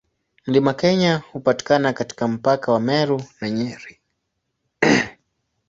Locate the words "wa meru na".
2.71-3.49